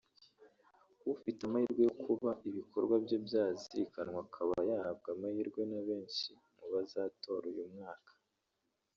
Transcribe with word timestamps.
ufite 1.13 1.41
amahirwe 1.43 1.81
yo 1.87 1.93
kuba 2.03 2.29
ibikorwa 2.49 2.95
bye 3.03 3.17
byazirikanwa 3.25 4.19
akaba 4.25 4.55
yahabwa 4.69 5.09
amahirwe 5.15 5.61
na 5.71 5.79
benshi 5.87 6.29
mu 6.57 6.65
bazatora 6.73 7.45
uyu 7.51 7.65
mwaka 7.75 8.11